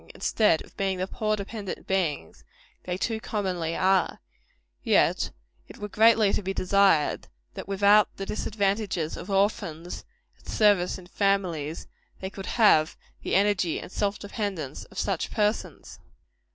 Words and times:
]instead 0.15 0.63
of 0.65 0.75
being 0.77 0.97
the 0.97 1.05
poor 1.05 1.35
dependent 1.35 1.85
beings 1.85 2.43
they 2.85 2.97
too 2.97 3.19
commonly 3.19 3.75
are; 3.75 4.19
yet 4.81 5.29
it 5.67 5.77
were 5.77 5.87
greatly 5.87 6.33
to 6.33 6.41
be 6.41 6.55
desired, 6.55 7.27
that 7.53 7.67
without 7.67 8.09
the 8.17 8.25
disadvantages 8.25 9.15
of 9.15 9.29
orphans 9.29 10.03
at 10.39 10.47
service 10.49 10.97
in 10.97 11.05
families, 11.05 11.85
they 12.19 12.31
could 12.31 12.47
have 12.47 12.97
the 13.21 13.35
energy 13.35 13.79
and 13.79 13.91
self 13.91 14.17
dependence 14.17 14.85
of 14.85 14.97
such 14.97 15.29
persons. 15.29 15.99